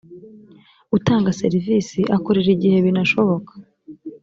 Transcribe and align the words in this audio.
utanga 0.97 1.29
serivisi 1.41 1.99
akorera 2.15 2.49
igihe 2.55 2.77
binashoboka 2.85 3.53